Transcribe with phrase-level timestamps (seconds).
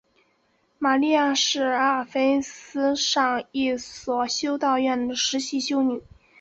[0.79, 2.95] 玛莉亚是阿尔卑斯山
[3.39, 6.01] 上一所修道院的实习修女。